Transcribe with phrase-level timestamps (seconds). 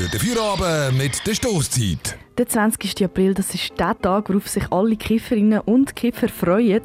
[0.00, 2.16] Durch den Feierabend mit der Stoßzeit.
[2.38, 3.04] Der 20.
[3.04, 6.80] April, das ist der Tag, worauf sich alle Kifferinnen und Kiffer freuen.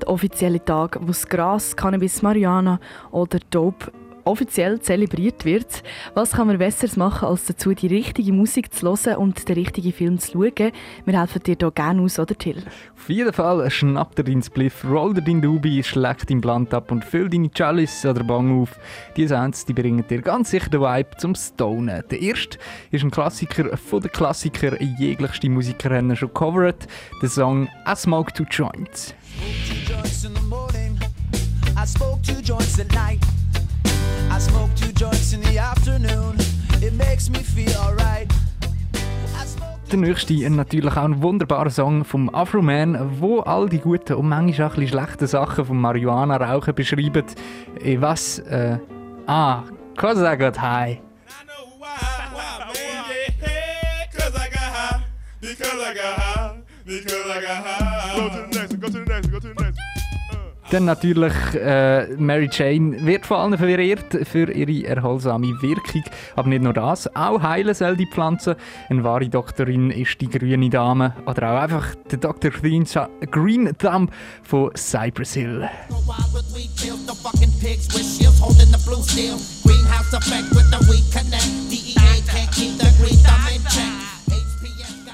[0.00, 2.80] Der offizielle Tag, wo das Gras, Cannabis, Marihuana
[3.12, 3.92] oder Dope
[4.26, 5.82] offiziell zelebriert wird.
[6.14, 9.92] Was kann man besseres machen, als dazu die richtige Musik zu hören und den richtigen
[9.92, 10.72] Film zu schauen?
[11.04, 12.62] Wir helfen dir hier gerne aus, oder Till?
[12.96, 16.90] Auf jeden Fall schnappt er deinen Spliff, rollt er deinen Dubi, schlägt deinen Blunt ab
[16.90, 18.78] und füllt deine Chalice oder Bang auf.
[19.16, 22.02] Die Sounds die bringen dir ganz sicher den Vibe zum Stonen.
[22.10, 22.58] Der erste
[22.90, 26.86] ist ein Klassiker von den Klassikern, jeglichste Musiker haben schon covered.
[27.22, 29.14] Der Song «I Smoke Two Joints».
[31.78, 33.35] I smoke two joints at night.
[34.30, 36.36] I smoke two joints in the afternoon.
[36.82, 38.30] It makes me feel alright.
[39.90, 44.28] Der nächste natürlich auch ein wunderbarer Song vom Afro Man, wo all die guten und
[44.28, 47.36] manchmal auch ein schlechten Sachen vom Marihuana-Rauchen beschreibt.
[47.80, 48.40] Ich was?
[48.40, 48.78] Äh,
[49.28, 49.62] ah,
[49.96, 51.00] cause I got high.
[56.84, 58.55] Because I got high,
[60.70, 66.02] Dann natürlich äh, Mary Jane wird vor allem verehrt für ihre erholsame Wirkung.
[66.34, 68.56] Aber nicht nur das, auch heilen soll die Pflanze.
[68.88, 71.14] Eine wahre Doktorin ist die grüne Dame.
[71.24, 72.50] Oder auch einfach der Dr.
[72.50, 72.84] Green
[73.78, 74.10] Thumb
[74.42, 75.68] von Cypress Hill.
[79.62, 80.55] Greenhouse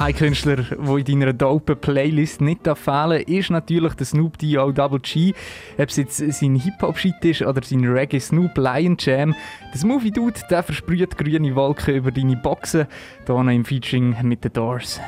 [0.00, 4.72] Ein Künstler, der in deiner dope Playlist nicht fehlen ist natürlich der Snoop D.O.
[4.72, 5.34] Double G.
[5.76, 9.34] Ob es jetzt sein Hip-Hop-Shit ist oder sein Reggae Snoop Lion Jam.
[9.70, 12.86] Der Smoothie Dude, der versprüht grüne Wolken über deine Boxen.
[13.26, 14.98] Hier im Featuring mit den Doors.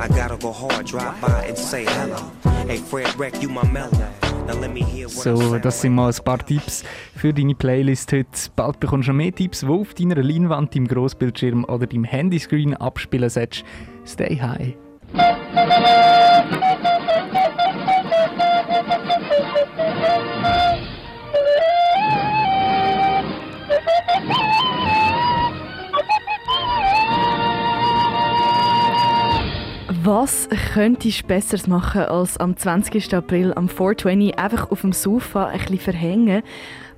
[0.00, 2.30] I gotta go hard, drive by and say hello.
[2.66, 4.27] Hey Fred Wreck, you my mellow.
[5.08, 8.26] So, das sind mal ein paar Tipps für deine Playlist heute.
[8.56, 12.74] Bald bekommst du noch mehr Tipps, die auf deiner Leinwand, deinem Grossbildschirm oder deinem Handyscreen
[12.74, 13.64] abspielen sollst.
[14.06, 14.74] Stay high.
[30.28, 33.14] Was könntest du besser machen, als am 20.
[33.14, 36.42] April am 420 einfach auf dem Sofa ein bisschen verhängen?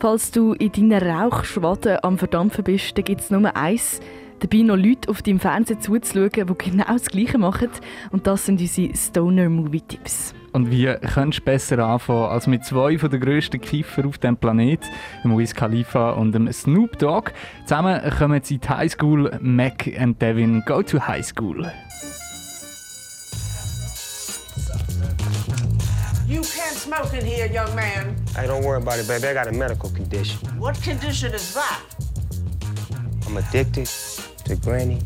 [0.00, 4.00] Falls du in deiner Rauchschwade am Verdampfen bist, dann gibt es nur eins,
[4.40, 7.68] dabei noch Leute auf deinem Fernseher zuzuschauen, die genau das Gleiche machen.
[8.12, 10.32] Und das sind unsere Stoner-Movie-Tipps.
[10.52, 14.80] Und wie könntest du besser anfangen als mit zwei den grössten Kiffer auf dem Planet,
[15.22, 17.32] dem Wiz Khalifa und dem Snoop Dogg?
[17.66, 19.38] Zusammen kommen sie in die High School.
[19.42, 21.70] Mac und Devin go to High School.
[26.28, 28.14] You can't smoke in here, young man.
[28.36, 29.28] Hey, don't worry about it, baby.
[29.28, 30.46] I got a medical condition.
[30.58, 31.80] What condition is that?
[33.26, 33.86] I'm addicted
[34.44, 35.00] to Granny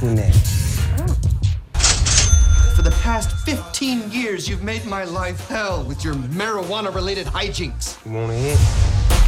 [0.00, 0.80] next?
[0.96, 2.74] Mm.
[2.74, 8.02] For the past 15 years, you've made my life hell with your marijuana-related hijinks.
[8.06, 9.19] You wanna hit?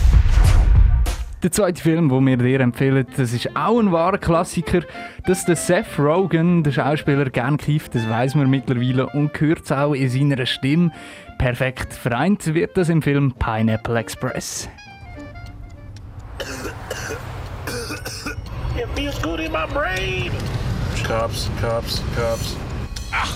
[1.42, 4.82] Der zweite Film, den wir dir empfehlen, das ist auch ein wahrer Klassiker.
[5.26, 9.72] Dass der Seth Rogen, der Schauspieler, gern kifft, das weiß man mittlerweile und hört es
[9.72, 10.92] auch in seiner Stimme.
[11.38, 14.68] Perfekt vereint wird das im Film Pineapple Express.
[18.76, 20.30] It feels good in my brain.
[21.04, 22.56] Cops, cops, cops.
[23.12, 23.26] Ah,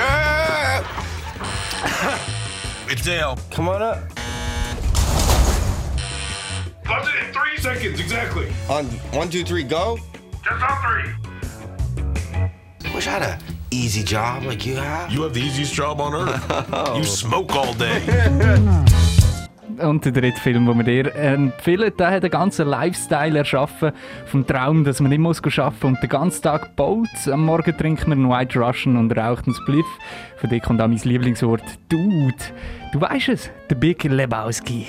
[0.00, 0.48] ah.
[2.90, 3.36] It's Dale.
[3.52, 3.98] Come on up.
[6.88, 8.46] Buzz it in three seconds, exactly.
[8.70, 9.98] On one, two, three, go.
[10.42, 11.12] Just on three.
[12.94, 13.38] Wish I had a
[13.70, 15.12] easy job like you have.
[15.12, 16.96] You have the easiest job on earth.
[16.96, 18.00] You smoke all day.
[19.78, 23.92] Und der dritte Film, den wir dir empfehlen, der hat einen ganzen Lifestyle erschaffen.
[24.26, 27.06] Vom Traum, dass man nicht muss arbeiten muss und den ganzen Tag baut.
[27.30, 29.86] Am Morgen trinkt man einen White Russian und raucht einen Spliff.
[30.38, 32.34] Von dir kommt auch mein Lieblingswort Dude.
[32.92, 34.86] Du weißt es, der Big Lebowski.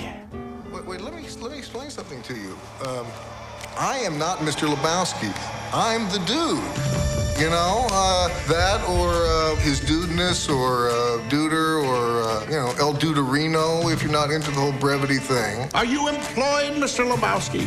[3.77, 4.67] I am not Mr.
[4.71, 5.31] Lebowski.
[5.73, 7.39] I'm the dude.
[7.41, 10.93] You know, uh, that or uh, his dudeness or uh,
[11.29, 15.67] duder or, uh, you know, El Duderino if you're not into the whole brevity thing.
[15.73, 17.09] Are you employed, Mr.
[17.09, 17.63] Lebowski?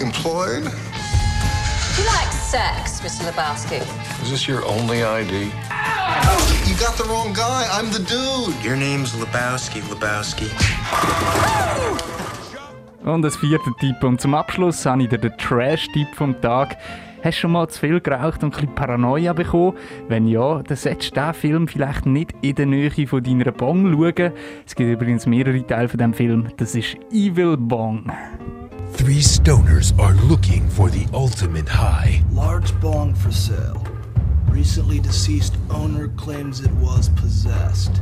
[0.00, 0.64] Employed?
[0.64, 3.30] Do you like sex, Mr.
[3.30, 4.22] Lebowski?
[4.22, 5.52] Is this your only ID?
[6.66, 7.64] You got the wrong guy.
[7.72, 8.54] I'm the dude.
[8.64, 10.50] Your name's Lebowski, Lebowski.
[13.04, 14.02] Und das vierte Tipp.
[14.02, 16.76] Und zum Abschluss habe ich dir den Trash-Tipp vom Tag.
[17.22, 19.76] Hast du schon mal zu viel geraucht und ein bisschen Paranoia bekommen?
[20.08, 23.92] Wenn ja, dann solltest du diesen Film vielleicht nicht in der Nähe von deiner Bong
[23.92, 24.32] schauen.
[24.66, 26.48] Es gibt übrigens mehrere Teile von diesem Film.
[26.56, 28.10] Das ist Evil Bong.
[28.96, 32.22] Three stoners are looking for the ultimate high.
[32.32, 33.95] Large bong for sale.
[34.56, 38.00] Recently deceased owner claims it was possessed.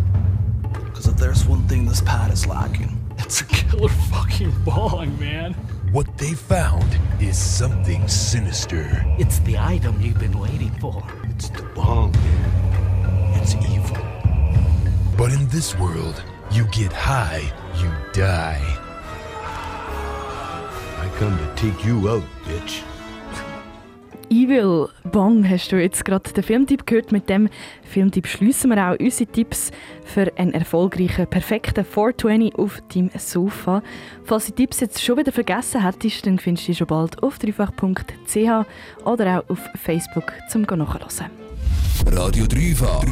[0.72, 5.54] Because if there's one thing this pad is lacking, it's a killer fucking bong, man.
[5.90, 9.04] What they found is something sinister.
[9.18, 11.04] It's the item you've been waiting for.
[11.24, 13.42] It's the bong, man.
[13.42, 13.98] It's evil.
[15.18, 16.22] But in this world,
[16.52, 18.62] you get high, you die.
[21.00, 22.84] I come to take you out, bitch.
[24.30, 27.12] Evil Bong hast du jetzt gerade den Filmtipp gehört.
[27.12, 27.48] Mit dem
[27.82, 29.70] Filmtipp schließen wir auch unsere Tipps
[30.04, 33.82] für einen erfolgreichen, perfekten 420 auf deinem Sofa.
[34.24, 37.22] Falls du die Tipps jetzt schon wieder vergessen hättest, dann findest du die schon bald
[37.22, 38.66] auf dreifach.ch
[39.04, 41.30] oder auch auf Facebook zum nachhören.
[42.06, 42.46] Radio.
[42.46, 43.04] Dreifach.